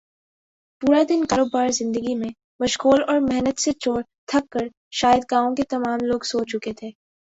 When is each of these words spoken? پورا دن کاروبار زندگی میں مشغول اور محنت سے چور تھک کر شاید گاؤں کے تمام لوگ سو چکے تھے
پورا 0.81 1.01
دن 1.03 1.21
کاروبار 1.25 1.67
زندگی 1.71 2.15
میں 2.15 2.29
مشغول 2.59 3.01
اور 3.07 3.19
محنت 3.19 3.59
سے 3.59 3.71
چور 3.83 4.01
تھک 4.29 4.49
کر 4.51 4.67
شاید 4.99 5.23
گاؤں 5.31 5.55
کے 5.55 5.63
تمام 5.69 6.05
لوگ 6.05 6.21
سو 6.31 6.43
چکے 6.43 6.73
تھے 6.73 6.89